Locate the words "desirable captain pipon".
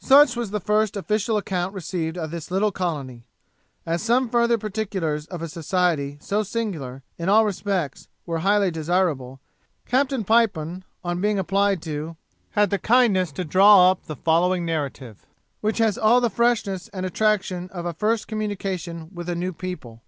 8.72-10.82